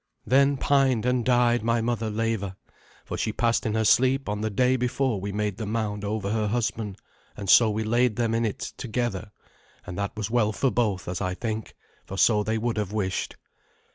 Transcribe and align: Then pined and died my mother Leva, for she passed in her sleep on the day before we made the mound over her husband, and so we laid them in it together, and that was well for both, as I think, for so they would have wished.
Then 0.25 0.57
pined 0.57 1.05
and 1.05 1.23
died 1.23 1.61
my 1.61 1.79
mother 1.79 2.09
Leva, 2.09 2.57
for 3.05 3.17
she 3.19 3.31
passed 3.31 3.67
in 3.67 3.75
her 3.75 3.85
sleep 3.85 4.27
on 4.29 4.41
the 4.41 4.49
day 4.49 4.75
before 4.75 5.21
we 5.21 5.31
made 5.31 5.57
the 5.57 5.67
mound 5.67 6.03
over 6.03 6.31
her 6.31 6.47
husband, 6.47 6.97
and 7.37 7.47
so 7.47 7.69
we 7.69 7.83
laid 7.83 8.15
them 8.15 8.33
in 8.33 8.43
it 8.43 8.61
together, 8.77 9.31
and 9.85 9.95
that 9.99 10.17
was 10.17 10.31
well 10.31 10.53
for 10.53 10.71
both, 10.71 11.07
as 11.07 11.21
I 11.21 11.35
think, 11.35 11.75
for 12.03 12.17
so 12.17 12.41
they 12.41 12.57
would 12.57 12.77
have 12.77 12.91
wished. 12.91 13.35